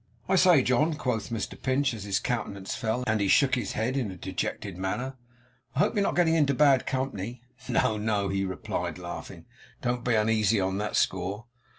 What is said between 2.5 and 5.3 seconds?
fell, and he shook his head in a dejected manner.